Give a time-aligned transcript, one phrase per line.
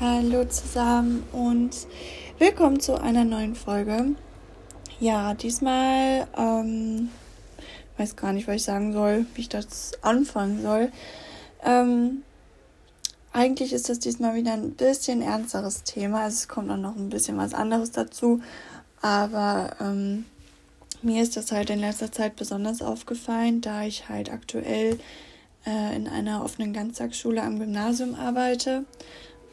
[0.00, 1.72] Hallo zusammen und
[2.38, 4.12] willkommen zu einer neuen Folge.
[4.98, 7.10] Ja, diesmal ähm,
[7.98, 10.90] weiß gar nicht, was ich sagen soll, wie ich das anfangen soll.
[11.62, 12.22] Ähm,
[13.34, 16.22] eigentlich ist das diesmal wieder ein bisschen ernsteres Thema.
[16.22, 18.40] Also es kommt auch noch ein bisschen was anderes dazu.
[19.02, 20.24] Aber ähm,
[21.02, 24.98] mir ist das halt in letzter Zeit besonders aufgefallen, da ich halt aktuell
[25.66, 28.86] äh, in einer offenen Ganztagsschule am Gymnasium arbeite.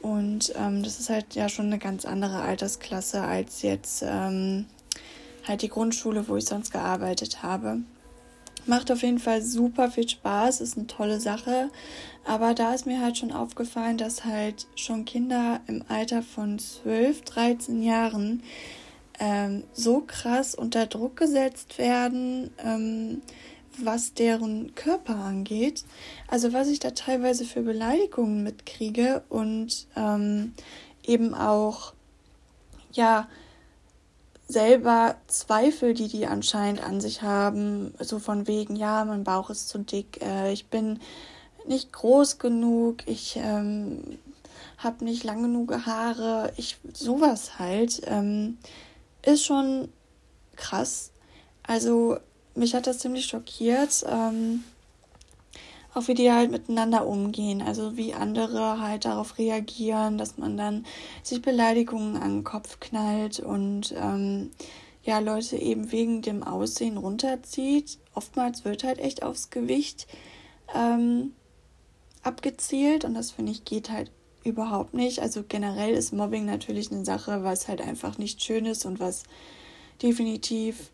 [0.01, 4.65] Und ähm, das ist halt ja schon eine ganz andere Altersklasse als jetzt ähm,
[5.47, 7.79] halt die Grundschule, wo ich sonst gearbeitet habe.
[8.65, 11.69] Macht auf jeden Fall super viel Spaß, ist eine tolle Sache.
[12.25, 17.21] Aber da ist mir halt schon aufgefallen, dass halt schon Kinder im Alter von 12,
[17.21, 18.43] 13 Jahren
[19.19, 23.21] ähm, so krass unter Druck gesetzt werden, ähm,
[23.83, 25.85] was deren Körper angeht.
[26.27, 30.53] Also was ich da teilweise für Beleidigungen mitkriege und ähm,
[31.03, 31.93] eben auch,
[32.91, 33.27] ja,
[34.47, 39.67] selber Zweifel, die die anscheinend an sich haben, so von wegen, ja, mein Bauch ist
[39.67, 40.99] zu dick, äh, ich bin
[41.67, 44.17] nicht groß genug, ich ähm,
[44.77, 48.57] habe nicht lang genug Haare, ich sowas halt, ähm,
[49.25, 49.89] ist schon
[50.55, 51.11] krass.
[51.63, 52.17] Also
[52.57, 54.05] mich hat das ziemlich schockiert.
[54.09, 54.63] Ähm,
[55.97, 60.85] auch wie die halt miteinander umgehen, also wie andere halt darauf reagieren, dass man dann
[61.23, 64.51] sich Beleidigungen an den Kopf knallt und ähm,
[65.03, 67.97] ja, Leute eben wegen dem Aussehen runterzieht.
[68.13, 70.05] Oftmals wird halt echt aufs Gewicht
[70.75, 71.31] ähm,
[72.21, 74.11] abgezielt und das finde ich geht halt
[74.43, 75.21] überhaupt nicht.
[75.21, 79.23] Also generell ist Mobbing natürlich eine Sache, was halt einfach nicht schön ist und was
[80.03, 80.91] definitiv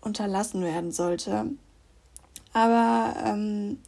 [0.00, 1.46] unterlassen werden sollte.
[2.52, 3.78] Aber ähm,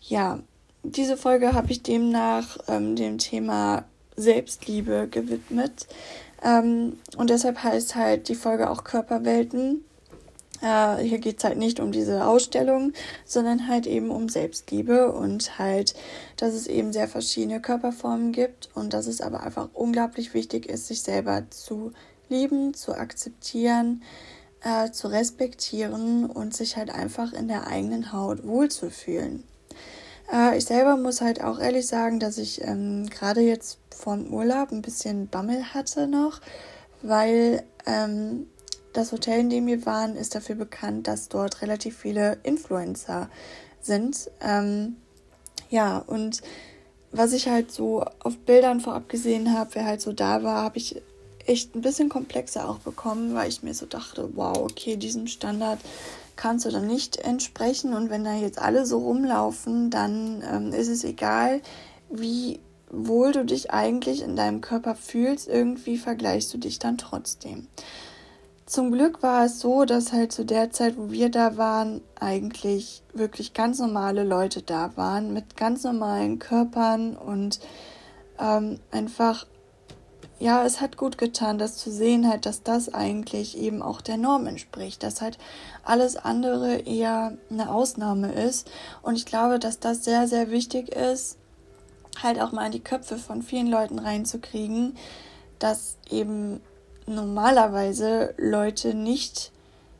[0.00, 0.40] ja,
[0.82, 3.84] diese Folge habe ich demnach ähm, dem Thema
[4.16, 5.86] Selbstliebe gewidmet.
[6.44, 9.84] Ähm, und deshalb heißt halt die Folge auch Körperwelten.
[10.62, 12.92] Äh, hier geht es halt nicht um diese Ausstellung,
[13.24, 15.94] sondern halt eben um Selbstliebe und halt,
[16.36, 20.86] dass es eben sehr verschiedene Körperformen gibt und dass es aber einfach unglaublich wichtig ist,
[20.86, 21.92] sich selber zu
[22.28, 24.02] lieben, zu akzeptieren,
[24.66, 29.44] äh, zu respektieren und sich halt einfach in der eigenen Haut wohlzufühlen.
[30.32, 34.72] Äh, ich selber muss halt auch ehrlich sagen, dass ich ähm, gerade jetzt vom Urlaub
[34.72, 36.40] ein bisschen Bammel hatte noch,
[37.02, 38.48] weil ähm,
[38.92, 43.30] das Hotel, in dem wir waren, ist dafür bekannt, dass dort relativ viele Influencer
[43.80, 44.30] sind.
[44.40, 44.96] Ähm,
[45.70, 46.42] ja, und
[47.12, 50.78] was ich halt so auf Bildern vorab gesehen habe, wer halt so da war, habe
[50.78, 51.02] ich
[51.46, 55.78] echt ein bisschen komplexer auch bekommen, weil ich mir so dachte, wow, okay, diesem Standard
[56.36, 60.88] kannst du dann nicht entsprechen und wenn da jetzt alle so rumlaufen, dann ähm, ist
[60.88, 61.62] es egal,
[62.10, 67.66] wie wohl du dich eigentlich in deinem Körper fühlst, irgendwie vergleichst du dich dann trotzdem.
[68.66, 73.02] Zum Glück war es so, dass halt zu der Zeit, wo wir da waren, eigentlich
[73.14, 77.60] wirklich ganz normale Leute da waren mit ganz normalen Körpern und
[78.40, 79.46] ähm, einfach
[80.38, 84.18] ja, es hat gut getan, das zu sehen, halt, dass das eigentlich eben auch der
[84.18, 85.38] Norm entspricht, dass halt
[85.82, 88.70] alles andere eher eine Ausnahme ist.
[89.02, 91.38] Und ich glaube, dass das sehr, sehr wichtig ist,
[92.22, 94.96] halt auch mal in die Köpfe von vielen Leuten reinzukriegen,
[95.58, 96.60] dass eben
[97.06, 99.52] normalerweise Leute nicht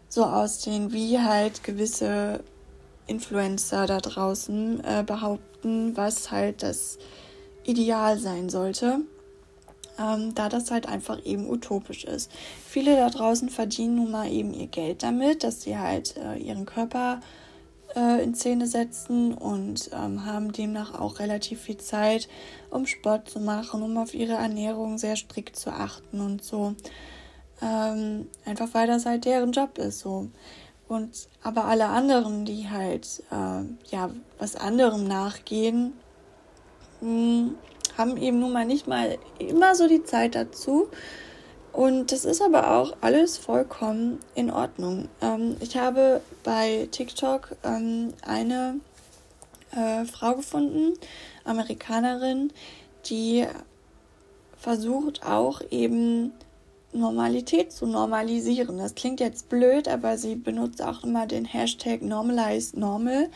[0.08, 2.40] so aussehen, wie halt gewisse
[3.06, 6.98] Influencer da draußen äh, behaupten, was halt das
[7.64, 9.00] Ideal sein sollte
[9.98, 12.30] ähm, da das halt einfach eben utopisch ist.
[12.66, 16.66] Viele da draußen verdienen nun mal eben ihr Geld damit, dass sie halt äh, ihren
[16.66, 17.20] Körper
[17.94, 22.28] äh, in Szene setzen und ähm, haben demnach auch relativ viel Zeit,
[22.70, 26.74] um Sport zu machen, um auf ihre Ernährung sehr strikt zu achten und so.
[27.62, 30.28] Ähm, einfach weil das halt deren Job ist so.
[30.88, 35.94] Und aber alle anderen, die halt äh, ja was anderem nachgehen,
[37.00, 37.54] mh, hm,
[37.96, 40.88] haben eben nun mal nicht mal immer so die Zeit dazu.
[41.72, 45.08] Und das ist aber auch alles vollkommen in Ordnung.
[45.20, 48.80] Ähm, ich habe bei TikTok ähm, eine
[49.72, 50.94] äh, Frau gefunden,
[51.44, 52.50] Amerikanerin,
[53.10, 53.46] die
[54.58, 56.32] versucht auch eben
[56.92, 58.78] Normalität zu normalisieren.
[58.78, 63.28] Das klingt jetzt blöd, aber sie benutzt auch immer den Hashtag Normalize Normal,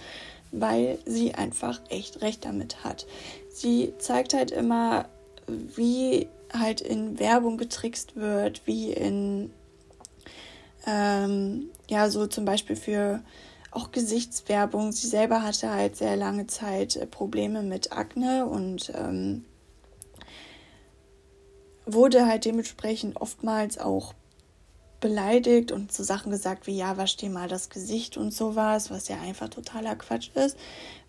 [0.50, 3.06] weil sie einfach echt recht damit hat
[3.50, 5.08] sie zeigt halt immer,
[5.46, 9.52] wie halt in Werbung getrickst wird, wie in,
[10.86, 13.22] ähm, ja, so zum Beispiel für
[13.70, 14.92] auch Gesichtswerbung.
[14.92, 19.44] Sie selber hatte halt sehr lange Zeit äh, Probleme mit Akne und ähm,
[21.86, 24.14] wurde halt dementsprechend oftmals auch
[25.00, 29.08] beleidigt und so Sachen gesagt wie, ja, wasch dir mal das Gesicht und sowas, was
[29.08, 30.58] ja einfach totaler Quatsch ist,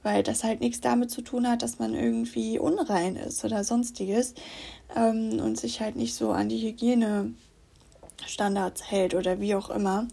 [0.04, 4.34] weil das halt nichts damit zu tun hat, dass man irgendwie unrein ist oder sonstiges
[4.96, 10.08] ähm, und sich halt nicht so an die Hygienestandards hält oder wie auch immer.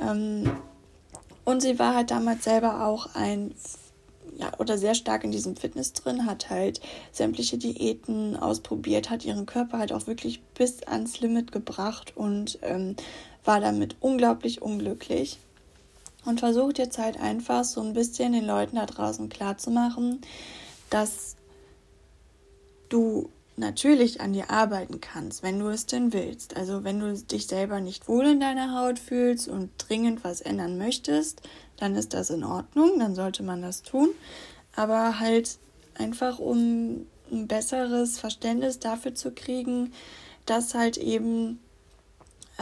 [0.00, 0.50] Ähm,
[1.44, 3.54] und sie war halt damals selber auch ein
[4.36, 6.80] ja, oder sehr stark in diesem Fitness drin, hat halt
[7.10, 12.96] sämtliche Diäten ausprobiert, hat ihren Körper halt auch wirklich bis ans Limit gebracht und ähm,
[13.44, 15.38] war damit unglaublich unglücklich.
[16.24, 20.20] Und versucht jetzt halt einfach so ein bisschen den Leuten da draußen klarzumachen,
[20.90, 21.36] dass
[22.88, 26.56] du natürlich an dir arbeiten kannst, wenn du es denn willst.
[26.56, 30.78] Also wenn du dich selber nicht wohl in deiner Haut fühlst und dringend was ändern
[30.78, 31.42] möchtest,
[31.76, 34.10] dann ist das in Ordnung, dann sollte man das tun.
[34.74, 35.58] Aber halt
[35.94, 39.92] einfach um ein besseres Verständnis dafür zu kriegen,
[40.46, 41.60] dass halt eben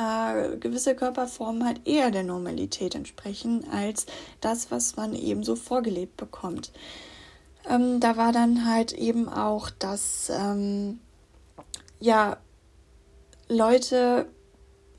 [0.00, 4.06] äh, gewisse Körperformen halt eher der Normalität entsprechen als
[4.40, 6.72] das, was man eben so vorgelebt bekommt.
[7.68, 11.00] Ähm, da war dann halt eben auch, dass ähm,
[11.98, 12.38] ja
[13.48, 14.26] Leute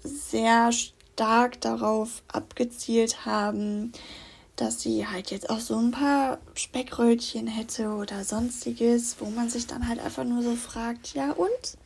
[0.04, 3.92] sehr stark darauf abgezielt haben,
[4.56, 9.66] dass sie halt jetzt auch so ein paar Speckröllchen hätte oder sonstiges, wo man sich
[9.66, 11.78] dann halt einfach nur so fragt, ja und?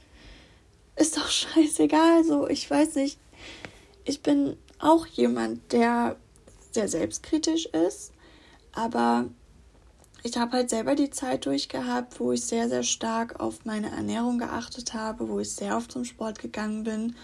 [0.96, 3.20] Ist doch scheißegal, so, ich weiß nicht.
[4.04, 6.16] Ich bin auch jemand, der
[6.72, 8.12] sehr selbstkritisch ist,
[8.74, 9.26] aber
[10.24, 14.38] ich habe halt selber die Zeit durchgehabt, wo ich sehr, sehr stark auf meine Ernährung
[14.38, 17.16] geachtet habe, wo ich sehr oft zum Sport gegangen bin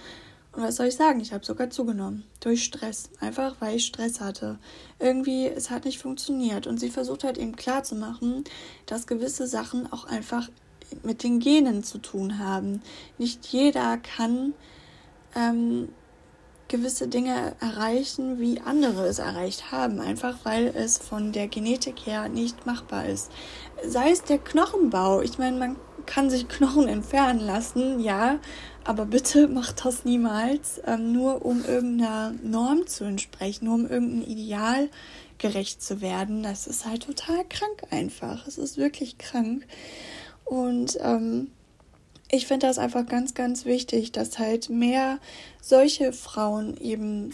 [0.53, 1.21] und was soll ich sagen?
[1.21, 2.25] Ich habe sogar zugenommen.
[2.41, 3.09] Durch Stress.
[3.21, 4.59] Einfach weil ich Stress hatte.
[4.99, 6.67] Irgendwie, es hat nicht funktioniert.
[6.67, 8.43] Und sie versucht halt eben klarzumachen,
[8.85, 10.49] dass gewisse Sachen auch einfach
[11.03, 12.81] mit den Genen zu tun haben.
[13.17, 14.53] Nicht jeder kann
[15.35, 15.89] ähm,
[16.71, 19.99] gewisse Dinge erreichen, wie andere es erreicht haben.
[19.99, 23.31] Einfach weil es von der Genetik her nicht machbar ist.
[23.85, 25.21] Sei es der Knochenbau.
[25.21, 28.39] Ich meine, man kann sich Knochen entfernen lassen, ja,
[28.83, 34.29] aber bitte macht das niemals, ähm, nur um irgendeiner Norm zu entsprechen, nur um irgendein
[34.29, 34.89] Ideal
[35.37, 36.43] gerecht zu werden.
[36.43, 38.47] Das ist halt total krank einfach.
[38.47, 39.65] Es ist wirklich krank.
[40.51, 41.49] Und ähm,
[42.29, 45.17] ich finde das einfach ganz, ganz wichtig, dass halt mehr
[45.61, 47.33] solche Frauen eben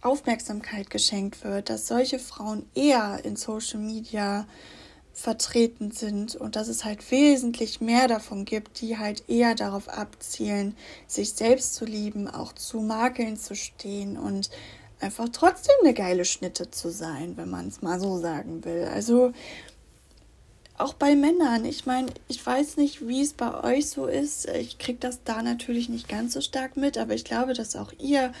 [0.00, 4.46] Aufmerksamkeit geschenkt wird, dass solche Frauen eher in Social Media
[5.12, 10.76] vertreten sind und dass es halt wesentlich mehr davon gibt, die halt eher darauf abzielen,
[11.08, 14.50] sich selbst zu lieben, auch zu Makeln zu stehen und
[15.00, 18.84] einfach trotzdem eine geile Schnitte zu sein, wenn man es mal so sagen will.
[18.84, 19.32] Also
[20.78, 21.64] auch bei Männern.
[21.64, 24.48] Ich meine, ich weiß nicht, wie es bei euch so ist.
[24.48, 27.92] Ich kriege das da natürlich nicht ganz so stark mit, aber ich glaube, dass auch
[27.98, 28.32] ihr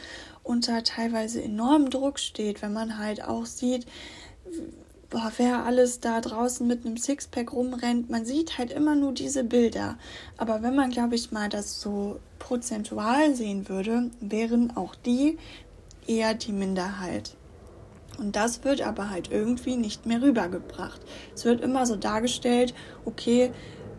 [0.42, 3.86] unter teilweise enormem Druck steht, wenn man halt auch sieht,
[5.10, 9.44] boah, wer alles da draußen mit einem Sixpack rumrennt, man sieht halt immer nur diese
[9.44, 9.98] Bilder.
[10.36, 15.38] Aber wenn man, glaube ich, mal das so prozentual sehen würde, wären auch die
[16.06, 17.35] eher die Minderheit.
[18.18, 21.00] Und das wird aber halt irgendwie nicht mehr rübergebracht.
[21.34, 22.74] Es wird immer so dargestellt,
[23.04, 23.52] okay,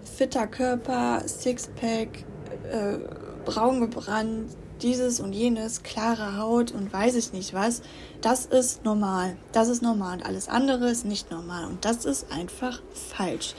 [0.04, 2.26] fitter Körper, Sixpack,
[2.72, 2.98] äh,
[3.46, 4.50] braun gebrannt,
[4.82, 7.82] dieses und jenes, klare Haut und weiß ich nicht was,
[8.22, 9.38] das ist normal.
[9.52, 13.56] Das ist normal und alles andere ist nicht normal und das ist einfach falsch.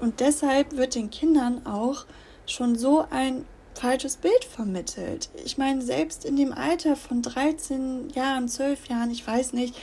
[0.00, 2.04] Und deshalb wird den Kindern auch
[2.46, 3.44] schon so ein
[3.74, 5.28] falsches Bild vermittelt.
[5.44, 9.74] Ich meine, selbst in dem Alter von 13 Jahren, 12 Jahren, ich weiß nicht,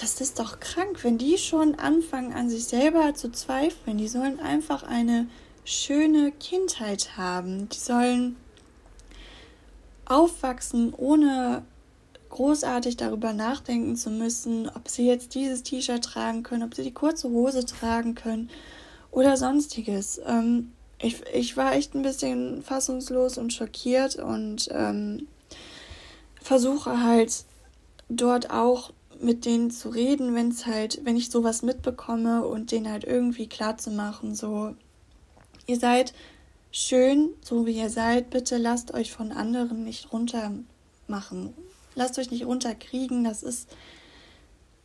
[0.00, 3.98] das ist doch krank, wenn die schon anfangen an sich selber zu zweifeln.
[3.98, 5.26] Die sollen einfach eine
[5.64, 7.68] schöne Kindheit haben.
[7.68, 8.36] Die sollen
[10.04, 11.62] aufwachsen, ohne
[12.30, 16.94] großartig darüber nachdenken zu müssen, ob sie jetzt dieses T-Shirt tragen können, ob sie die
[16.94, 18.50] kurze Hose tragen können
[19.10, 20.20] oder sonstiges.
[20.26, 25.28] Ähm, ich, ich war echt ein bisschen fassungslos und schockiert und ähm,
[26.42, 27.44] versuche halt
[28.08, 32.90] dort auch mit denen zu reden, wenn es halt, wenn ich sowas mitbekomme und denen
[32.90, 34.74] halt irgendwie klar zu machen, so,
[35.66, 36.14] ihr seid
[36.70, 41.54] schön, so wie ihr seid, bitte lasst euch von anderen nicht runtermachen.
[41.94, 43.68] Lasst euch nicht runterkriegen, das ist,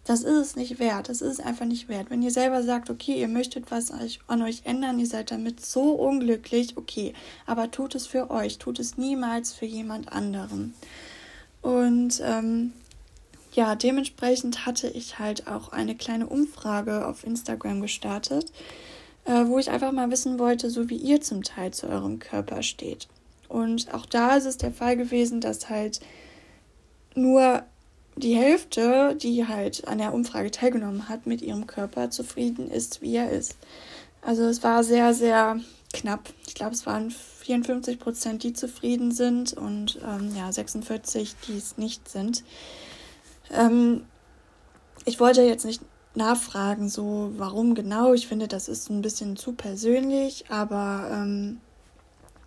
[0.06, 1.10] das ist es nicht wert.
[1.10, 2.10] Das ist es einfach nicht wert.
[2.10, 3.92] Wenn ihr selber sagt, okay, ihr möchtet was
[4.28, 7.14] an euch ändern, ihr seid damit so unglücklich, okay,
[7.46, 10.74] aber tut es für euch, tut es niemals für jemand anderen.
[11.62, 12.74] Und ähm,
[13.54, 18.52] ja, dementsprechend hatte ich halt auch eine kleine Umfrage auf Instagram gestartet
[19.26, 22.64] äh, wo ich einfach mal wissen wollte, so wie ihr zum Teil zu eurem Körper
[22.64, 23.08] steht.
[23.48, 26.00] Und auch da ist es der Fall gewesen, dass halt
[27.16, 27.64] nur
[28.16, 33.16] die Hälfte, die halt an der Umfrage teilgenommen hat, mit ihrem Körper zufrieden ist, wie
[33.16, 33.58] er ist.
[34.22, 35.60] Also es war sehr, sehr
[35.94, 36.30] knapp.
[36.48, 41.78] Ich glaube, es waren 54 Prozent, die zufrieden sind und ähm, ja, 46, die es
[41.78, 42.44] nicht sind.
[43.52, 44.06] Ähm,
[45.06, 45.82] ich wollte jetzt nicht
[46.16, 48.14] nachfragen, so warum genau.
[48.14, 51.60] Ich finde, das ist ein bisschen zu persönlich, aber ähm,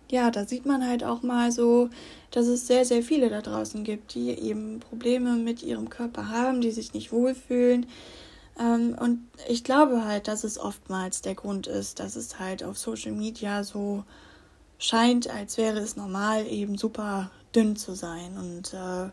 [0.09, 1.89] ja, da sieht man halt auch mal so,
[2.31, 6.61] dass es sehr, sehr viele da draußen gibt, die eben Probleme mit ihrem Körper haben,
[6.61, 7.85] die sich nicht wohlfühlen.
[8.59, 12.77] Ähm, und ich glaube halt, dass es oftmals der Grund ist, dass es halt auf
[12.77, 14.03] Social Media so
[14.79, 18.37] scheint, als wäre es normal, eben super dünn zu sein.
[18.37, 19.09] Und äh,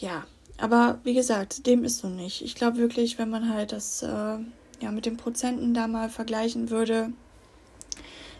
[0.00, 0.26] ja,
[0.58, 2.42] aber wie gesagt, dem ist so nicht.
[2.42, 4.38] Ich glaube wirklich, wenn man halt das äh,
[4.80, 7.12] ja mit den Prozenten da mal vergleichen würde,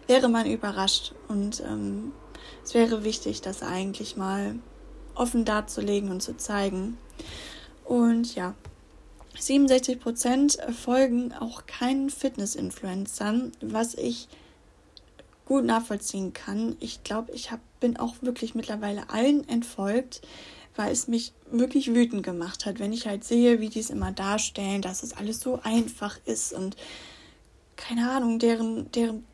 [0.07, 1.13] wäre man überrascht.
[1.29, 2.13] Und ähm,
[2.65, 4.57] es wäre wichtig, das eigentlich mal
[5.15, 6.99] offen darzulegen und zu zeigen.
[7.85, 8.55] Und ja,
[9.39, 14.29] 67 Prozent folgen auch keinen Fitness-Influencern, was ich
[15.45, 16.77] gut nachvollziehen kann.
[16.81, 20.23] Ich glaube, ich hab, bin auch wirklich mittlerweile allen entfolgt,
[20.75, 24.13] weil es mich wirklich wütend gemacht hat, wenn ich halt sehe, wie die es immer
[24.13, 26.77] darstellen, dass es alles so einfach ist und
[27.77, 29.25] keine Ahnung, deren, deren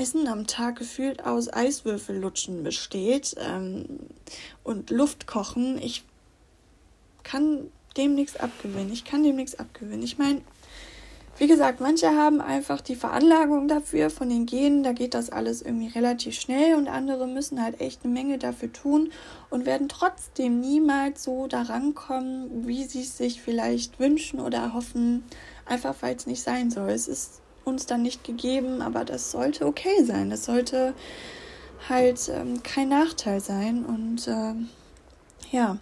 [0.00, 3.84] Essen am Tag gefühlt aus Eiswürfellutschen besteht ähm,
[4.64, 5.76] und Luftkochen.
[5.76, 6.04] Ich
[7.22, 8.92] kann dem nichts abgewinnen.
[8.92, 10.02] Ich kann dem nichts abgewinnen.
[10.02, 10.40] Ich meine,
[11.36, 15.60] wie gesagt, manche haben einfach die Veranlagung dafür von den Genen, da geht das alles
[15.60, 19.10] irgendwie relativ schnell und andere müssen halt echt eine Menge dafür tun
[19.50, 25.24] und werden trotzdem niemals so daran kommen, wie sie es sich vielleicht wünschen oder hoffen,
[25.66, 26.90] einfach weil es nicht sein soll.
[26.90, 30.30] Es ist uns dann nicht gegeben, aber das sollte okay sein.
[30.30, 30.94] Das sollte
[31.88, 33.84] halt ähm, kein Nachteil sein.
[33.84, 34.68] Und ähm,
[35.50, 35.78] ja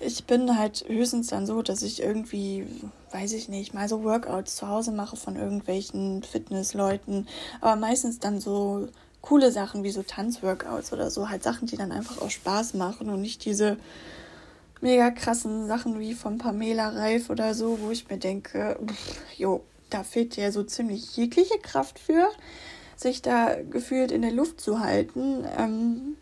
[0.00, 2.66] ich bin halt höchstens dann so, dass ich irgendwie,
[3.12, 7.28] weiß ich nicht, mal so Workouts zu Hause mache von irgendwelchen Fitnessleuten,
[7.60, 8.88] aber meistens dann so
[9.20, 13.10] coole Sachen wie so Tanzworkouts oder so, halt Sachen, die dann einfach auch Spaß machen
[13.10, 13.76] und nicht diese
[14.80, 19.62] mega krassen Sachen wie von Pamela Reif oder so, wo ich mir denke, pff, jo,
[19.90, 22.30] da fehlt ja so ziemlich jegliche Kraft für,
[22.96, 25.44] sich da gefühlt in der Luft zu halten.
[25.58, 26.16] Ähm,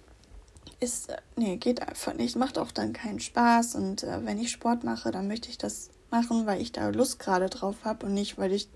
[0.80, 3.74] ist, nee, geht einfach nicht, macht auch dann keinen Spaß.
[3.74, 7.18] Und äh, wenn ich Sport mache, dann möchte ich das machen, weil ich da Lust
[7.18, 8.68] gerade drauf habe und nicht, weil ich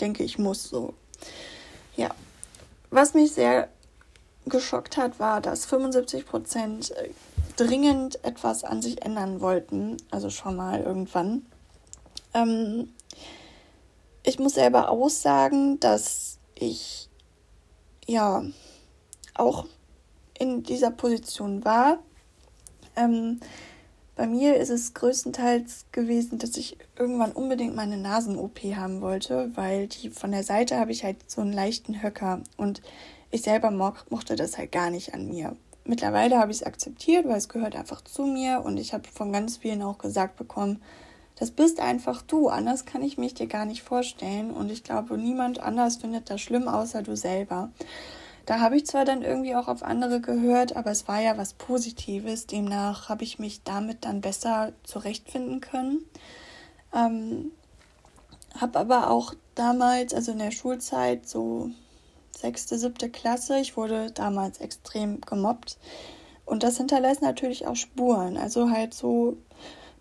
[0.00, 0.94] denke, ich muss so.
[1.96, 2.10] Ja,
[2.90, 3.68] was mich sehr
[4.46, 6.92] geschockt hat, war, dass 75 Prozent
[7.56, 11.46] dringend etwas an sich ändern wollten, also schon mal irgendwann.
[12.34, 12.88] Ähm,
[14.22, 17.08] ich muss selber aussagen, dass ich
[18.06, 18.44] ja
[19.34, 19.66] auch
[20.38, 21.98] in dieser Position war.
[22.96, 23.40] Ähm,
[24.14, 29.86] bei mir ist es größtenteils gewesen, dass ich irgendwann unbedingt meine Nasen-OP haben wollte, weil
[29.88, 32.82] die von der Seite habe ich halt so einen leichten Höcker und
[33.30, 35.56] ich selber mo mochte das halt gar nicht an mir.
[35.84, 39.32] Mittlerweile habe ich es akzeptiert, weil es gehört einfach zu mir und ich habe von
[39.32, 40.82] ganz vielen auch gesagt bekommen,
[41.42, 45.18] das bist einfach du, anders kann ich mich dir gar nicht vorstellen und ich glaube,
[45.18, 47.72] niemand anders findet das schlimm außer du selber.
[48.46, 51.54] Da habe ich zwar dann irgendwie auch auf andere gehört, aber es war ja was
[51.54, 52.46] Positives.
[52.46, 56.04] Demnach habe ich mich damit dann besser zurechtfinden können.
[56.94, 57.50] Ähm,
[58.60, 61.70] habe aber auch damals, also in der Schulzeit, so
[62.38, 65.76] sechste, siebte Klasse, ich wurde damals extrem gemobbt.
[66.46, 68.36] Und das hinterlässt natürlich auch Spuren.
[68.36, 69.38] Also halt so,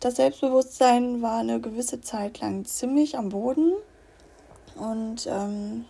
[0.02, 3.72] das Selbstbewusstsein war eine gewisse Zeit lang ziemlich am Boden.
[4.76, 5.86] Und ähm,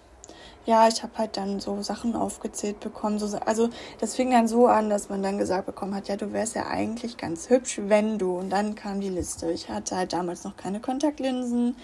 [0.65, 3.19] ja, ich habe halt dann so Sachen aufgezählt bekommen.
[3.19, 6.33] So, also das fing dann so an, dass man dann gesagt bekommen hat, ja, du
[6.33, 8.37] wärst ja eigentlich ganz hübsch, wenn du.
[8.37, 9.51] Und dann kam die Liste.
[9.51, 11.75] Ich hatte halt damals noch keine Kontaktlinsen.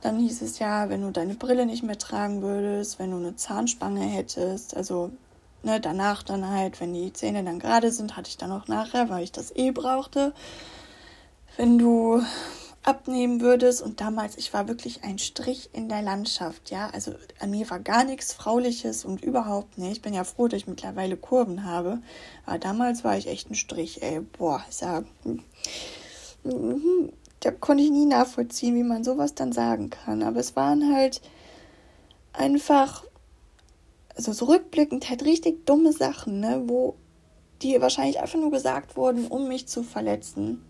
[0.00, 3.36] Dann hieß es ja, wenn du deine Brille nicht mehr tragen würdest, wenn du eine
[3.36, 5.10] Zahnspange hättest, also
[5.64, 9.10] ne, danach dann halt, wenn die Zähne dann gerade sind, hatte ich dann auch nachher,
[9.10, 10.32] weil ich das eh brauchte.
[11.58, 12.22] Wenn du
[12.88, 13.82] abnehmen würdest.
[13.82, 16.88] Und damals, ich war wirklich ein Strich in der Landschaft, ja.
[16.90, 19.92] Also an mir war gar nichts Frauliches und überhaupt nicht.
[19.92, 21.98] Ich bin ja froh, dass ich mittlerweile Kurven habe.
[22.46, 24.20] Aber damals war ich echt ein Strich, ey.
[24.20, 25.04] Boah, ich sag,
[27.40, 30.22] da konnte ich nie nachvollziehen, wie man sowas dann sagen kann.
[30.22, 31.20] Aber es waren halt
[32.32, 33.04] einfach,
[34.14, 36.94] also so rückblickend halt richtig dumme Sachen, ne, wo
[37.60, 40.64] die wahrscheinlich einfach nur gesagt wurden, um mich zu verletzen.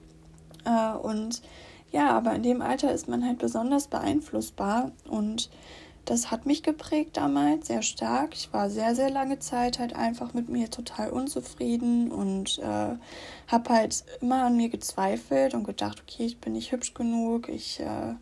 [0.64, 1.42] Äh, und
[1.90, 5.50] ja, aber in dem Alter ist man halt besonders beeinflussbar und
[6.08, 8.30] das hat mich geprägt damals sehr stark.
[8.32, 12.96] Ich war sehr, sehr lange Zeit halt einfach mit mir total unzufrieden und äh,
[13.46, 17.80] habe halt immer an mir gezweifelt und gedacht, okay, ich bin nicht hübsch genug, ich
[17.80, 18.14] äh,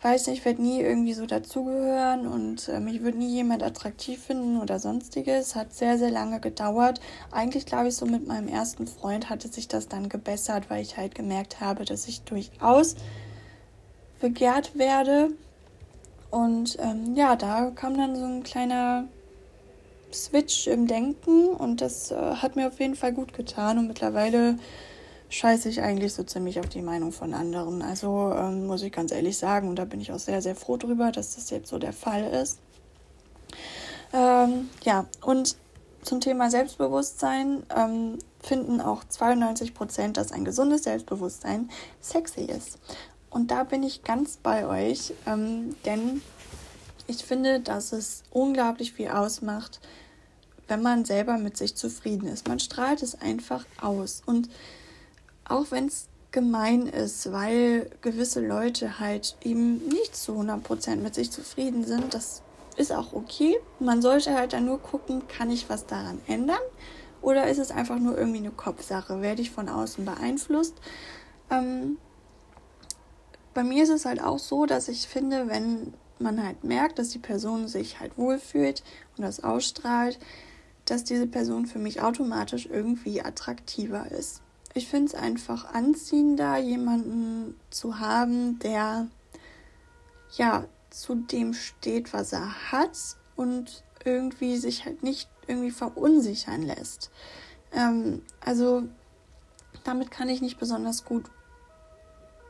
[0.00, 4.22] weiß nicht, ich werde nie irgendwie so dazugehören und äh, mich würde nie jemand attraktiv
[4.22, 5.54] finden oder sonstiges.
[5.54, 7.00] Hat sehr, sehr lange gedauert.
[7.30, 10.96] Eigentlich glaube ich, so mit meinem ersten Freund hatte sich das dann gebessert, weil ich
[10.96, 12.96] halt gemerkt habe, dass ich durchaus
[14.20, 15.30] begehrt werde.
[16.30, 19.04] Und ähm, ja, da kam dann so ein kleiner
[20.14, 24.58] Switch im Denken und das äh, hat mir auf jeden Fall gut getan und mittlerweile
[25.32, 27.82] scheiße ich eigentlich so ziemlich auf die Meinung von anderen.
[27.82, 30.76] Also ähm, muss ich ganz ehrlich sagen, und da bin ich auch sehr, sehr froh
[30.76, 32.58] drüber, dass das jetzt so der Fall ist.
[34.12, 35.56] Ähm, ja, und
[36.02, 41.70] zum Thema Selbstbewusstsein ähm, finden auch 92 Prozent, dass ein gesundes Selbstbewusstsein
[42.00, 42.78] sexy ist.
[43.30, 46.20] Und da bin ich ganz bei euch, ähm, denn
[47.06, 49.80] ich finde, dass es unglaublich viel ausmacht,
[50.68, 52.48] wenn man selber mit sich zufrieden ist.
[52.48, 54.22] Man strahlt es einfach aus.
[54.26, 54.50] Und
[55.44, 61.30] auch wenn es gemein ist, weil gewisse Leute halt eben nicht zu 100% mit sich
[61.30, 62.14] zufrieden sind.
[62.14, 62.42] Das
[62.76, 63.56] ist auch okay.
[63.78, 66.60] Man sollte halt dann nur gucken, kann ich was daran ändern?
[67.20, 69.20] Oder ist es einfach nur irgendwie eine Kopfsache?
[69.20, 70.74] Werde ich von außen beeinflusst?
[71.50, 71.98] Ähm,
[73.54, 77.10] bei mir ist es halt auch so, dass ich finde, wenn man halt merkt, dass
[77.10, 78.82] die Person sich halt wohlfühlt
[79.16, 80.18] und das ausstrahlt,
[80.86, 84.40] dass diese Person für mich automatisch irgendwie attraktiver ist
[84.74, 89.08] ich finde es einfach anziehender, jemanden zu haben, der
[90.36, 92.98] ja zu dem steht, was er hat
[93.36, 97.10] und irgendwie sich halt nicht irgendwie verunsichern lässt.
[97.72, 98.84] Ähm, also
[99.84, 101.24] damit kann ich nicht besonders gut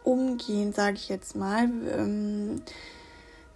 [0.04, 1.64] umgehen, sage ich jetzt mal.
[1.64, 2.62] Ähm,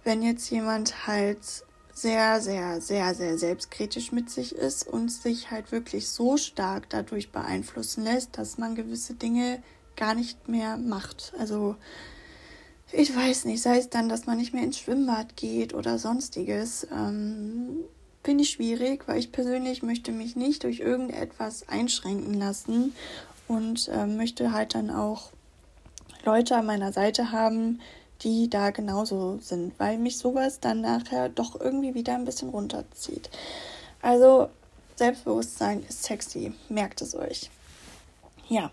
[0.03, 1.65] wenn jetzt jemand halt
[1.97, 7.31] sehr, sehr, sehr, sehr selbstkritisch mit sich ist und sich halt wirklich so stark dadurch
[7.31, 9.63] beeinflussen lässt, dass man gewisse Dinge
[9.95, 11.33] gar nicht mehr macht.
[11.39, 11.75] Also
[12.91, 16.85] ich weiß nicht, sei es dann, dass man nicht mehr ins Schwimmbad geht oder sonstiges,
[16.91, 17.79] ähm,
[18.23, 22.93] finde ich schwierig, weil ich persönlich möchte mich nicht durch irgendetwas einschränken lassen
[23.47, 25.31] und äh, möchte halt dann auch
[26.23, 27.79] Leute an meiner Seite haben,
[28.23, 33.29] die da genauso sind, weil mich sowas dann nachher doch irgendwie wieder ein bisschen runterzieht.
[34.01, 34.49] Also
[34.95, 37.51] Selbstbewusstsein ist sexy, merkt es euch.
[38.49, 38.71] Ja,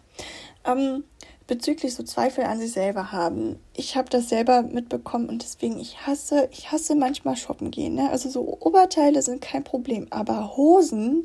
[0.64, 1.04] ähm,
[1.46, 3.58] bezüglich so Zweifel an sich selber haben.
[3.74, 7.94] Ich habe das selber mitbekommen und deswegen ich hasse, ich hasse manchmal shoppen gehen.
[7.94, 8.10] Ne?
[8.10, 11.24] Also so Oberteile sind kein Problem, aber Hosen,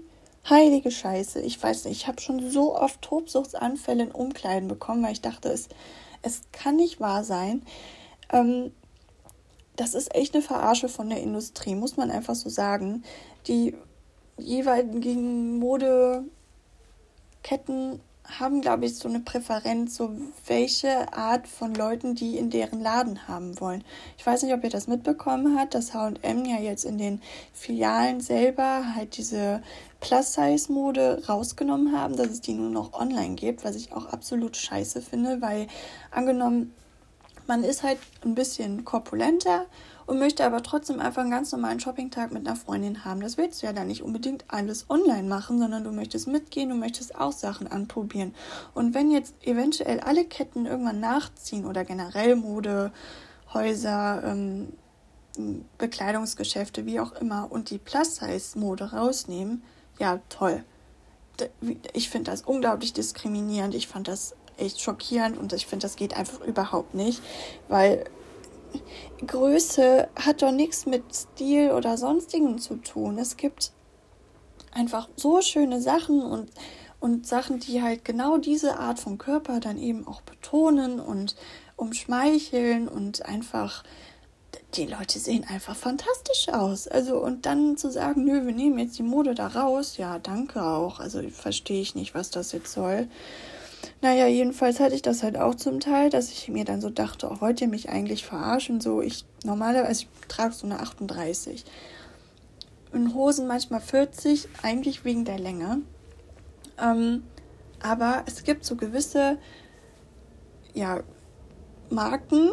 [0.49, 1.41] heilige Scheiße.
[1.41, 5.49] Ich weiß nicht, ich habe schon so oft Tobsuchtsanfälle in Umkleiden bekommen, weil ich dachte,
[5.49, 5.69] es,
[6.21, 7.62] es kann nicht wahr sein,
[8.31, 8.71] ähm,
[9.75, 13.03] das ist echt eine Verarsche von der Industrie, muss man einfach so sagen.
[13.47, 13.75] Die
[14.37, 16.25] jeweiligen Modeketten
[18.37, 20.11] haben, glaube ich, so eine Präferenz, so
[20.45, 23.83] welche Art von Leuten die in deren Laden haben wollen.
[24.17, 27.21] Ich weiß nicht, ob ihr das mitbekommen habt, dass H&M ja jetzt in den
[27.53, 29.63] Filialen selber halt diese
[30.01, 35.01] Plus-Size-Mode rausgenommen haben, dass es die nur noch online gibt, was ich auch absolut scheiße
[35.01, 35.67] finde, weil
[36.11, 36.73] angenommen,
[37.49, 39.65] man ist halt ein bisschen korpulenter
[40.05, 43.21] und möchte aber trotzdem einfach einen ganz normalen Shoppingtag mit einer Freundin haben.
[43.21, 46.75] Das willst du ja dann nicht unbedingt alles online machen, sondern du möchtest mitgehen, du
[46.75, 48.35] möchtest auch Sachen anprobieren.
[48.75, 54.73] Und wenn jetzt eventuell alle Ketten irgendwann nachziehen oder generell Modehäuser, ähm,
[55.79, 59.63] Bekleidungsgeschäfte, wie auch immer, und die Plus-Size-Mode rausnehmen,
[59.97, 60.63] ja, toll.
[61.93, 63.73] Ich finde das unglaublich diskriminierend.
[63.73, 67.21] Ich fand das echt schockierend und ich finde, das geht einfach überhaupt nicht,
[67.67, 68.05] weil
[69.25, 73.17] Größe hat doch nichts mit Stil oder sonstigen zu tun.
[73.17, 73.71] Es gibt
[74.71, 76.49] einfach so schöne Sachen und,
[76.99, 81.35] und Sachen, die halt genau diese Art von Körper dann eben auch betonen und
[81.75, 83.83] umschmeicheln und einfach
[84.75, 86.87] die Leute sehen einfach fantastisch aus.
[86.87, 90.63] Also, und dann zu sagen, nö, wir nehmen jetzt die Mode da raus, ja, danke
[90.63, 90.99] auch.
[90.99, 93.07] Also, verstehe ich nicht, was das jetzt soll.
[94.01, 97.29] Naja, jedenfalls hatte ich das halt auch zum Teil, dass ich mir dann so dachte,
[97.29, 98.79] oh, wollt ihr mich eigentlich verarschen?
[98.79, 101.65] So, ich normalerweise ich trage so eine 38.
[102.93, 105.81] In Hosen manchmal 40, eigentlich wegen der Länge.
[106.81, 107.23] Ähm,
[107.81, 109.38] aber es gibt so gewisse,
[110.73, 111.01] ja,
[111.89, 112.51] Marken,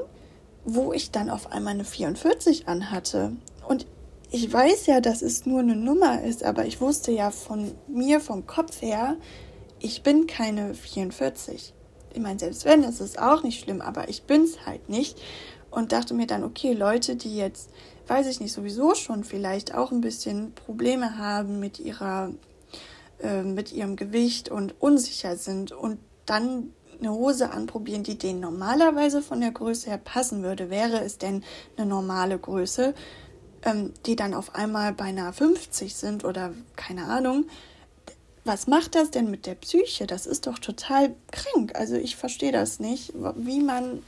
[0.65, 3.37] wo ich dann auf einmal eine 44 anhatte.
[3.69, 3.87] Und
[4.33, 8.21] ich weiß ja, dass es nur eine Nummer ist, aber ich wusste ja von mir,
[8.21, 9.17] vom Kopf her,
[9.81, 11.73] ich bin keine 44.
[12.13, 15.19] Ich meine, selbst wenn, ist es auch nicht schlimm, aber ich bin es halt nicht.
[15.71, 17.71] Und dachte mir dann, okay, Leute, die jetzt
[18.07, 22.33] weiß ich nicht, sowieso schon vielleicht auch ein bisschen Probleme haben mit ihrer,
[23.21, 29.23] äh, mit ihrem Gewicht und unsicher sind und dann eine Hose anprobieren, die denen normalerweise
[29.23, 31.45] von der Größe her passen würde, wäre es denn
[31.77, 32.95] eine normale Größe,
[33.63, 37.47] ähm, die dann auf einmal beinahe 50 sind oder keine Ahnung.
[38.47, 40.07] Was macht das denn mit der Psyche?
[40.07, 41.75] Das ist doch total krank.
[41.75, 44.05] Also ich verstehe das nicht, wie man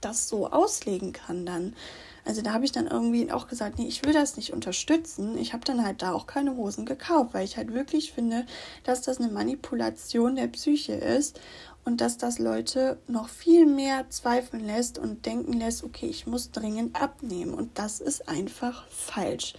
[0.00, 1.76] das so auslegen kann dann.
[2.24, 5.36] Also da habe ich dann irgendwie auch gesagt, nee, ich will das nicht unterstützen.
[5.36, 8.46] Ich habe dann halt da auch keine Hosen gekauft, weil ich halt wirklich finde,
[8.84, 11.38] dass das eine Manipulation der Psyche ist
[11.84, 16.52] und dass das Leute noch viel mehr zweifeln lässt und denken lässt, okay, ich muss
[16.52, 17.52] dringend abnehmen.
[17.52, 19.52] Und das ist einfach falsch.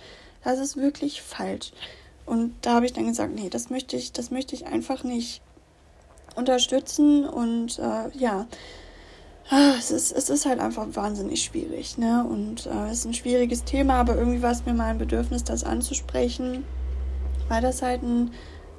[0.44, 1.74] Das ist wirklich falsch.
[2.30, 5.42] Und da habe ich dann gesagt, nee, das möchte ich, das möchte ich einfach nicht
[6.36, 7.26] unterstützen.
[7.26, 8.46] Und äh, ja,
[9.50, 11.98] ah, es ist, es ist halt einfach wahnsinnig schwierig.
[11.98, 12.24] Ne?
[12.24, 15.44] Und äh, es ist ein schwieriges Thema, aber irgendwie war es mir mal ein Bedürfnis,
[15.44, 16.66] das anzusprechen,
[17.48, 18.32] weil das halt ein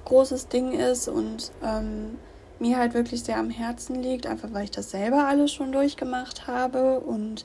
[0.04, 2.18] großes Ding ist und ähm,
[2.60, 6.46] mir halt wirklich sehr am Herzen liegt, einfach weil ich das selber alles schon durchgemacht
[6.46, 7.44] habe und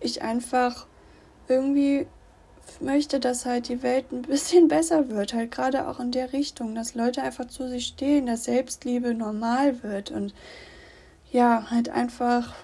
[0.00, 0.88] ich einfach
[1.46, 2.08] irgendwie
[2.80, 6.74] möchte, dass halt die Welt ein bisschen besser wird, halt gerade auch in der Richtung,
[6.74, 10.34] dass Leute einfach zu sich stehen, dass Selbstliebe normal wird und
[11.30, 12.54] ja, halt einfach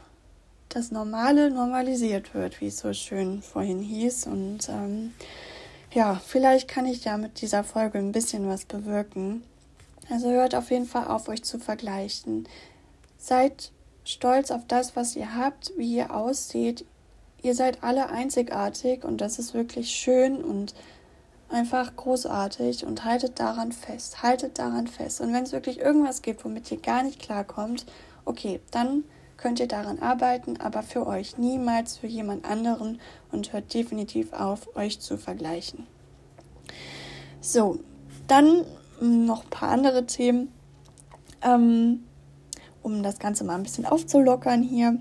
[0.69, 4.29] das Normale normalisiert wird, wie es so schön vorhin hieß.
[4.29, 5.13] Und ähm,
[5.93, 9.43] ja, vielleicht kann ich ja mit dieser Folge ein bisschen was bewirken.
[10.09, 12.49] Also hört auf jeden Fall auf, euch zu vergleichen.
[13.19, 13.73] Seid
[14.05, 16.85] stolz auf das, was ihr habt, wie ihr aussieht.
[17.43, 20.75] Ihr seid alle einzigartig und das ist wirklich schön und
[21.49, 24.23] einfach großartig und haltet daran fest.
[24.23, 25.21] Haltet daran fest.
[25.21, 27.87] Und wenn es wirklich irgendwas gibt, womit ihr gar nicht klarkommt,
[28.25, 29.05] okay, dann
[29.37, 33.01] könnt ihr daran arbeiten, aber für euch niemals für jemand anderen
[33.33, 35.87] und hört definitiv auf, euch zu vergleichen.
[37.41, 37.79] So,
[38.27, 38.65] dann
[39.01, 40.53] noch ein paar andere Themen,
[41.43, 42.05] ähm,
[42.83, 44.99] um das Ganze mal ein bisschen aufzulockern hier.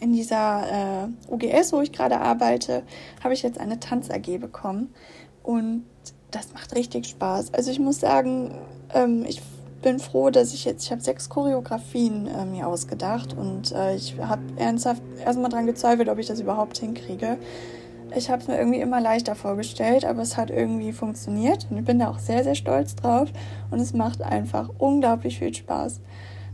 [0.00, 2.82] In dieser äh, OGS, wo ich gerade arbeite,
[3.22, 4.94] habe ich jetzt eine Tanz-AG bekommen
[5.42, 5.84] und
[6.30, 7.54] das macht richtig Spaß.
[7.54, 8.54] Also ich muss sagen,
[8.94, 9.40] ähm, ich
[9.82, 14.16] bin froh, dass ich jetzt, ich habe sechs Choreografien äh, mir ausgedacht und äh, ich
[14.18, 17.38] habe ernsthaft erstmal dran gezweifelt, ob ich das überhaupt hinkriege.
[18.14, 21.84] Ich habe es mir irgendwie immer leichter vorgestellt, aber es hat irgendwie funktioniert und ich
[21.84, 23.28] bin da auch sehr, sehr stolz drauf
[23.70, 26.00] und es macht einfach unglaublich viel Spaß.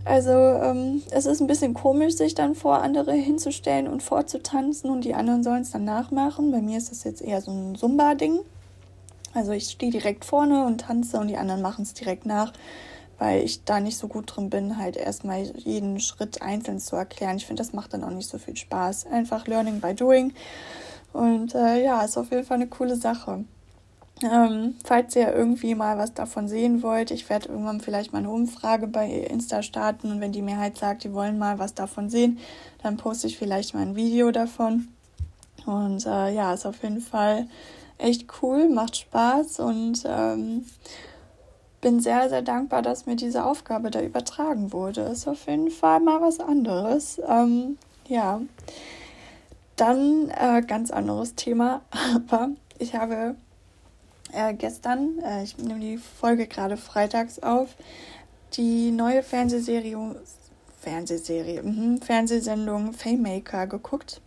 [0.05, 5.05] Also ähm, es ist ein bisschen komisch, sich dann vor andere hinzustellen und vorzutanzen und
[5.05, 6.51] die anderen sollen es dann nachmachen.
[6.51, 8.41] Bei mir ist das jetzt eher so ein Zumba-Ding.
[9.33, 12.53] Also ich stehe direkt vorne und tanze und die anderen machen es direkt nach,
[13.19, 17.37] weil ich da nicht so gut drin bin, halt erstmal jeden Schritt einzeln zu erklären.
[17.37, 19.07] Ich finde, das macht dann auch nicht so viel Spaß.
[19.07, 20.35] Einfach Learning by Doing.
[21.13, 23.45] Und äh, ja, ist auf jeden Fall eine coole Sache.
[24.23, 28.31] Ähm, falls ihr irgendwie mal was davon sehen wollt, ich werde irgendwann vielleicht mal eine
[28.31, 32.39] Umfrage bei Insta starten und wenn die Mehrheit sagt, die wollen mal was davon sehen,
[32.83, 34.89] dann poste ich vielleicht mal ein Video davon.
[35.67, 37.49] Und äh, ja, ist auf jeden Fall
[37.99, 40.65] echt cool, macht Spaß und ähm,
[41.81, 45.03] bin sehr, sehr dankbar, dass mir diese Aufgabe da übertragen wurde.
[45.03, 47.21] Ist auf jeden Fall mal was anderes.
[47.29, 47.77] Ähm,
[48.09, 48.41] ja.
[49.77, 51.83] Dann äh, ganz anderes Thema,
[52.15, 53.35] aber ich habe
[54.33, 57.77] äh, gestern, äh, ich nehme die Folge gerade freitags auf,
[58.55, 60.17] die neue Fernsehserie,
[60.81, 64.21] Fernsehserie, mh, Fernsehsendung Faymaker geguckt.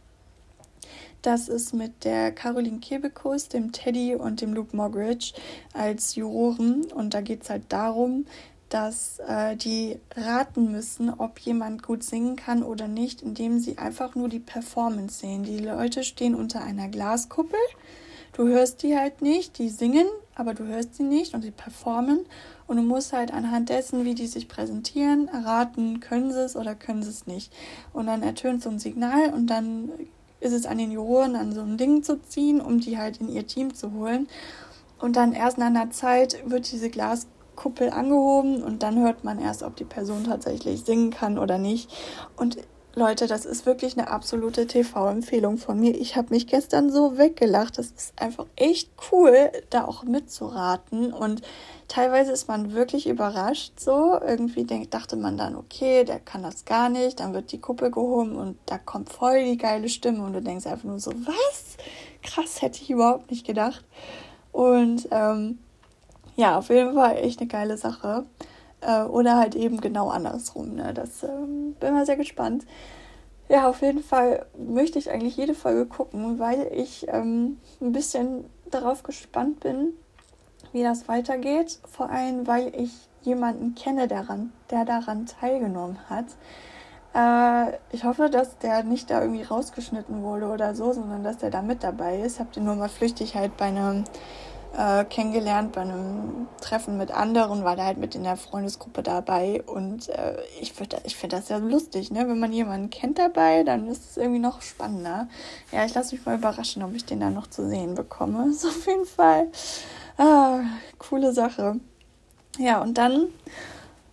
[1.22, 5.34] Das ist mit der Caroline Kebekus, dem Teddy und dem Luke Mogridge
[5.74, 6.86] als Juroren.
[6.92, 8.28] Und da geht es halt darum,
[8.70, 14.14] dass äh, die raten müssen, ob jemand gut singen kann oder nicht, indem sie einfach
[14.14, 15.44] nur die Performance sehen.
[15.44, 17.60] Die Leute stehen unter einer Glaskuppel.
[18.36, 22.26] Du hörst die halt nicht, die singen, aber du hörst sie nicht und sie performen.
[22.68, 26.76] Und du musst halt anhand dessen, wie die sich präsentieren, erraten, können sie es oder
[26.76, 27.54] können sie es nicht.
[27.94, 29.90] Und dann ertönt so ein Signal und dann
[30.42, 33.30] ist es an den Juroren, an so ein Ding zu ziehen, um die halt in
[33.30, 34.28] ihr Team zu holen.
[35.00, 39.40] Und dann erst nach einer Zeit wird diese Glaskuppel Kuppel angehoben und dann hört man
[39.40, 41.90] erst, ob die Person tatsächlich singen kann oder nicht.
[42.36, 42.58] Und
[42.98, 45.94] Leute, das ist wirklich eine absolute TV-Empfehlung von mir.
[46.00, 47.78] Ich habe mich gestern so weggelacht.
[47.78, 51.12] Das ist einfach echt cool, da auch mitzuraten.
[51.12, 51.42] Und
[51.90, 54.18] teilweise ist man wirklich überrascht so.
[54.26, 57.20] Irgendwie denk, dachte man dann, okay, der kann das gar nicht.
[57.20, 60.24] Dann wird die Kuppel gehoben und da kommt voll die geile Stimme.
[60.24, 61.76] Und du denkst einfach nur so, was?
[62.24, 63.84] Krass, hätte ich überhaupt nicht gedacht.
[64.54, 65.60] Und ähm,
[66.38, 68.26] ja, auf jeden Fall echt eine geile Sache.
[68.82, 70.76] Äh, oder halt eben genau andersrum.
[70.76, 70.94] Ne?
[70.94, 72.66] Das ähm, bin mal sehr gespannt.
[73.50, 78.46] ja, auf jeden Fall möchte ich eigentlich jede Folge gucken, weil ich ähm, ein bisschen
[78.70, 79.94] darauf gespannt bin,
[80.72, 81.80] wie das weitergeht.
[81.90, 86.26] Vor allem, weil ich jemanden kenne, daran, der daran teilgenommen hat.
[87.16, 91.50] Äh, ich hoffe, dass der nicht da irgendwie rausgeschnitten wurde oder so, sondern dass der
[91.50, 92.40] da mit dabei ist.
[92.40, 94.04] Hab den nur mal flüchtig halt bei einem
[94.78, 99.64] äh, kennengelernt, bei einem Treffen mit anderen, war der halt mit in der Freundesgruppe dabei.
[99.66, 102.28] Und äh, ich, ich finde das ja lustig, ne?
[102.28, 105.28] Wenn man jemanden kennt dabei, dann ist es irgendwie noch spannender.
[105.72, 108.48] Ja, ich lasse mich mal überraschen, ob ich den da noch zu sehen bekomme.
[108.50, 109.48] Ist auf jeden Fall
[110.18, 110.62] ah,
[110.98, 111.80] coole Sache.
[112.58, 113.28] Ja, und dann,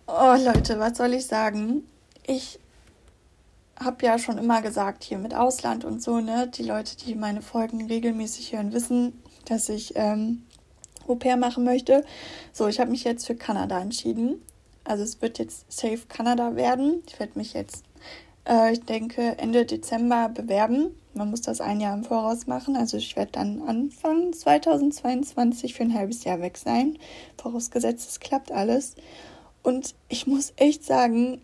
[0.07, 1.83] oh Leute, was soll ich sagen?
[2.25, 2.59] Ich
[3.79, 6.47] habe ja schon immer gesagt, hier mit Ausland und so, ne?
[6.47, 10.43] Die Leute, die meine Folgen regelmäßig hören, wissen, dass ich ähm,
[11.07, 12.03] Au pair machen möchte.
[12.51, 14.41] So, ich habe mich jetzt für Kanada entschieden.
[14.83, 17.03] Also es wird jetzt Safe Kanada werden.
[17.07, 17.83] Ich werde mich jetzt,
[18.47, 20.95] äh, ich denke, Ende Dezember bewerben.
[21.13, 22.75] Man muss das ein Jahr im Voraus machen.
[22.75, 26.97] Also ich werde dann Anfang 2022 für ein halbes Jahr weg sein.
[27.41, 28.95] Vorausgesetzt, es klappt alles.
[29.61, 31.41] Und ich muss echt sagen,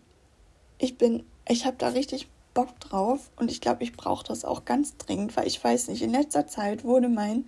[0.78, 4.64] ich bin ich habe da richtig Bock drauf und ich glaube, ich brauche das auch
[4.64, 7.46] ganz dringend, weil ich weiß nicht, in letzter Zeit wurde mein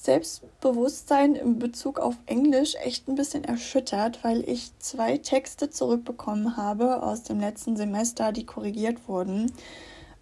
[0.00, 7.02] Selbstbewusstsein in Bezug auf Englisch echt ein bisschen erschüttert, weil ich zwei Texte zurückbekommen habe
[7.02, 9.52] aus dem letzten Semester, die korrigiert wurden.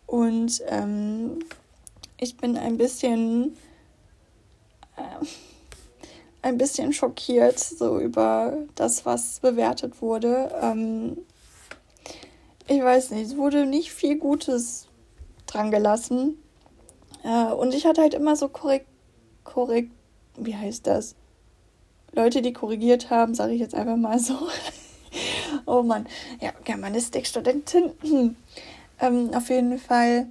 [0.07, 1.41] Und ähm,
[2.19, 3.57] ich bin ein bisschen
[4.97, 5.27] äh,
[6.43, 10.51] ein bisschen schockiert so über das, was bewertet wurde.
[10.62, 11.19] Ähm,
[12.69, 14.87] ich weiß nicht, es wurde nicht viel Gutes
[15.47, 16.41] dran gelassen.
[17.25, 18.87] Äh, und ich hatte halt immer so korrekt,
[19.47, 19.91] korrekt,
[20.37, 21.15] wie heißt das?
[22.13, 24.35] Leute, die korrigiert haben, sage ich jetzt einfach mal so.
[25.67, 26.07] oh Mann,
[26.41, 28.37] ja, Germanistikstudentin.
[29.01, 30.27] ähm, auf jeden Fall,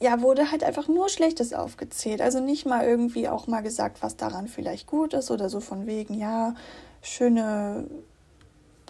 [0.00, 2.20] ja, wurde halt einfach nur Schlechtes aufgezählt.
[2.20, 5.86] Also nicht mal irgendwie auch mal gesagt, was daran vielleicht gut ist oder so von
[5.86, 6.54] wegen, ja,
[7.02, 7.86] schöne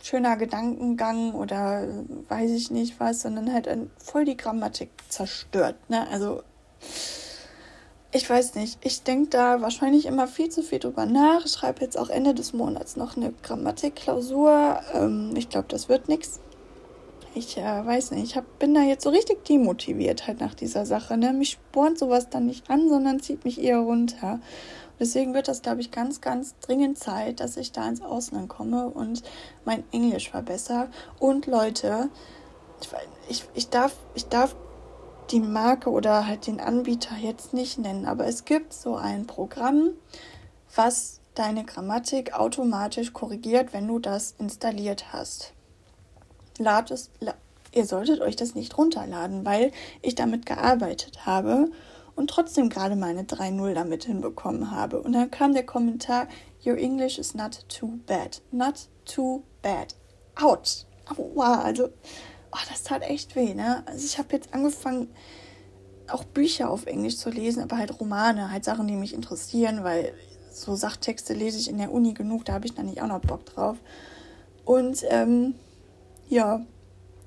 [0.02, 1.88] schöner Gedankengang oder
[2.28, 3.68] weiß ich nicht was, sondern halt
[3.98, 5.74] voll die Grammatik zerstört.
[5.90, 6.06] Ne?
[6.08, 6.42] Also
[8.16, 11.44] ich weiß nicht, ich denke da wahrscheinlich immer viel zu viel drüber nach.
[11.44, 14.80] Ich schreibe jetzt auch Ende des Monats noch eine Grammatikklausur.
[14.94, 16.40] Ähm, ich glaube, das wird nichts.
[17.34, 20.86] Ich äh, weiß nicht, ich hab, bin da jetzt so richtig demotiviert halt nach dieser
[20.86, 21.18] Sache.
[21.18, 21.34] Ne?
[21.34, 24.40] Mich spornt sowas dann nicht an, sondern zieht mich eher runter.
[24.98, 28.88] Deswegen wird das, glaube ich, ganz, ganz dringend Zeit, dass ich da ins Ausland komme
[28.88, 29.22] und
[29.66, 30.88] mein Englisch verbessere.
[31.18, 32.08] Und Leute,
[33.28, 34.56] ich, ich, darf, ich darf
[35.30, 39.90] die Marke oder halt den Anbieter jetzt nicht nennen, aber es gibt so ein Programm,
[40.74, 45.52] was deine Grammatik automatisch korrigiert, wenn du das installiert hast.
[46.58, 47.10] Lad es,
[47.72, 51.70] ihr solltet euch das nicht runterladen, weil ich damit gearbeitet habe
[52.14, 55.02] und trotzdem gerade meine 3-0 damit hinbekommen habe.
[55.02, 56.26] Und dann kam der Kommentar,
[56.64, 58.40] Your English is not too bad.
[58.50, 59.94] Not too bad.
[60.34, 60.86] Out.
[61.16, 61.90] Aua, also,
[62.52, 63.82] oh, das tat echt weh, ne?
[63.86, 65.08] Also ich habe jetzt angefangen,
[66.08, 70.12] auch Bücher auf Englisch zu lesen, aber halt Romane, halt Sachen, die mich interessieren, weil
[70.52, 73.20] so Sachtexte lese ich in der Uni genug, da habe ich dann nicht auch noch
[73.20, 73.76] Bock drauf.
[74.64, 75.54] Und ähm,
[76.28, 76.64] ja,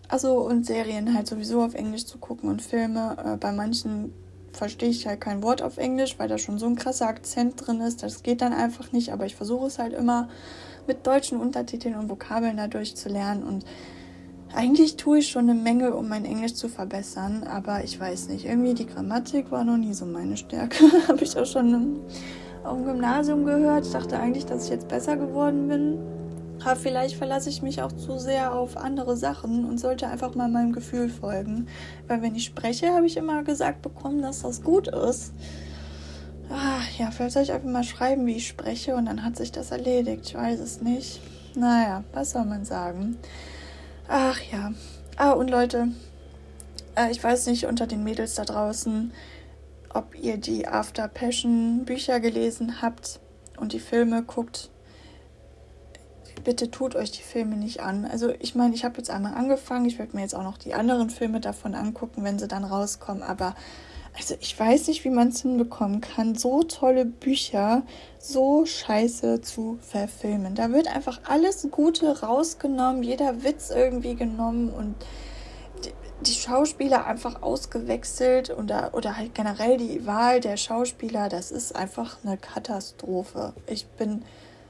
[0.08, 3.18] also und Serien halt sowieso auf Englisch zu gucken und Filme.
[3.24, 4.14] Äh, bei manchen
[4.52, 7.82] verstehe ich halt kein Wort auf Englisch, weil da schon so ein krasser Akzent drin
[7.82, 8.02] ist.
[8.02, 10.30] Das geht dann einfach nicht, aber ich versuche es halt immer
[10.88, 13.64] mit deutschen Untertiteln und Vokabeln dadurch zu lernen und
[14.54, 18.46] eigentlich tue ich schon eine Menge, um mein Englisch zu verbessern, aber ich weiß nicht,
[18.46, 20.86] irgendwie die Grammatik war noch nie so meine Stärke.
[21.08, 22.00] Habe ich auch schon
[22.64, 23.86] auf dem Gymnasium gehört.
[23.86, 26.00] Ich dachte eigentlich, dass ich jetzt besser geworden bin.
[26.62, 30.50] Aber vielleicht verlasse ich mich auch zu sehr auf andere Sachen und sollte einfach mal
[30.50, 31.68] meinem Gefühl folgen.
[32.08, 35.32] Weil wenn ich spreche, habe ich immer gesagt bekommen, dass das gut ist.
[36.52, 39.52] Ach, ja, vielleicht soll ich einfach mal schreiben, wie ich spreche und dann hat sich
[39.52, 40.26] das erledigt.
[40.26, 41.22] Ich weiß es nicht.
[41.56, 43.18] Naja, was soll man sagen?
[44.10, 44.74] Ach ja.
[45.18, 45.90] Ah, und Leute,
[46.96, 49.14] äh, ich weiß nicht unter den Mädels da draußen,
[49.94, 53.20] ob ihr die After Passion Bücher gelesen habt
[53.58, 54.72] und die Filme guckt
[56.44, 58.06] bitte tut euch die Filme nicht an.
[58.06, 60.74] Also ich meine, ich habe jetzt einmal angefangen, ich werde mir jetzt auch noch die
[60.74, 63.56] anderen Filme davon angucken, wenn sie dann rauskommen, aber
[64.20, 67.84] also ich weiß nicht, wie man es hinbekommen kann, so tolle Bücher
[68.20, 70.56] so scheiße zu verfilmen.
[70.56, 74.96] Da wird einfach alles Gute rausgenommen, jeder Witz irgendwie genommen und
[76.26, 82.18] die, Schauspieler einfach ausgewechselt oder, oder halt generell die Wahl der Schauspieler, das ist einfach
[82.26, 83.54] eine Katastrophe.
[83.68, 84.24] Ich bin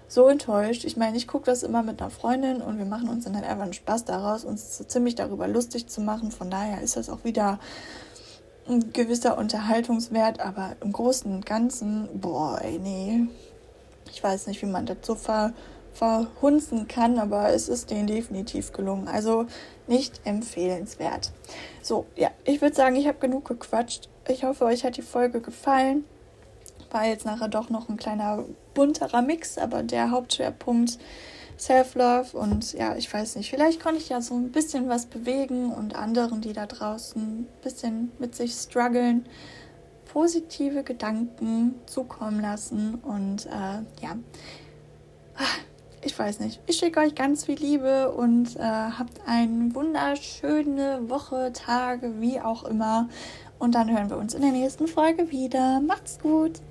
[0.08, 0.86] so enttäuscht.
[0.86, 3.46] Ich meine, ich gucke das immer mit einer Freundin und wir machen uns dann halt
[3.46, 6.32] einfach einen Spaß daraus, uns so ziemlich darüber lustig zu machen.
[6.32, 7.60] Von daher ist das auch wieder
[8.70, 13.28] ein gewisser Unterhaltungswert, aber im Großen und Ganzen, boah, ey, nee.
[14.12, 15.54] Ich weiß nicht, wie man das so ver,
[15.94, 19.08] verhunzen kann, aber es ist denen definitiv gelungen.
[19.08, 19.46] Also
[19.88, 21.32] nicht empfehlenswert.
[21.82, 24.10] So, ja, ich würde sagen, ich habe genug gequatscht.
[24.28, 26.06] Ich hoffe, euch hat die Folge gefallen.
[26.92, 30.98] War jetzt nachher doch noch ein kleiner bunterer Mix, aber der Hauptschwerpunkt
[31.60, 35.72] Self-Love und ja, ich weiß nicht, vielleicht konnte ich ja so ein bisschen was bewegen
[35.72, 39.26] und anderen, die da draußen ein bisschen mit sich strugglen,
[40.12, 44.18] positive Gedanken zukommen lassen und äh, ja,
[46.02, 46.62] ich weiß nicht.
[46.66, 52.64] Ich schicke euch ganz viel Liebe und äh, habt eine wunderschöne Woche, Tage, wie auch
[52.64, 53.10] immer.
[53.58, 55.82] Und dann hören wir uns in der nächsten Folge wieder.
[55.82, 56.62] Macht's gut!